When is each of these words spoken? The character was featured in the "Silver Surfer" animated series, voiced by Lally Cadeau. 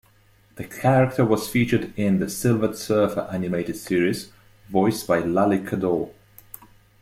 The 0.55 0.63
character 0.63 1.23
was 1.23 1.47
featured 1.47 1.93
in 1.95 2.17
the 2.17 2.27
"Silver 2.27 2.73
Surfer" 2.73 3.27
animated 3.31 3.77
series, 3.77 4.31
voiced 4.67 5.05
by 5.05 5.19
Lally 5.19 5.59
Cadeau. 5.63 6.11